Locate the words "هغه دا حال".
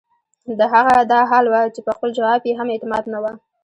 0.73-1.45